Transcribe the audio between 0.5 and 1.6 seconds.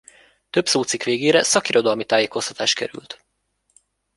szócikk végére